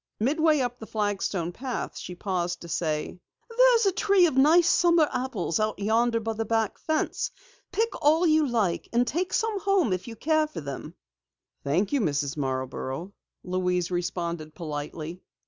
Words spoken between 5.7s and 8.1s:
yonder by the back fence. Pick